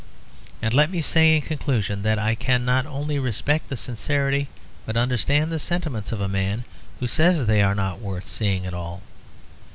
And 0.63 0.73
let 0.73 0.89
me 0.89 0.99
say 0.99 1.35
in 1.35 1.43
conclusion 1.43 2.01
that 2.01 2.17
I 2.17 2.33
can 2.33 2.65
not 2.65 2.87
only 2.87 3.19
respect 3.19 3.69
the 3.69 3.77
sincerity, 3.77 4.47
but 4.83 4.97
understand 4.97 5.51
the 5.51 5.59
sentiments, 5.59 6.11
of 6.11 6.19
a 6.21 6.27
man 6.27 6.63
who 6.99 7.05
says 7.05 7.45
they 7.45 7.61
are 7.61 7.75
not 7.75 7.99
worth 8.01 8.25
seeing 8.25 8.65
at 8.65 8.73
all. 8.73 9.03